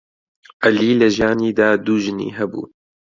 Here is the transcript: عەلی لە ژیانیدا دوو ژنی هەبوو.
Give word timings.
عەلی 0.63 0.91
لە 1.01 1.07
ژیانیدا 1.15 1.69
دوو 1.85 1.95
ژنی 2.03 2.29
هەبوو. 2.37 2.63